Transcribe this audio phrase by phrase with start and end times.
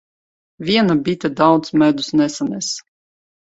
[0.69, 2.75] Viena bite daudz medus nesanes.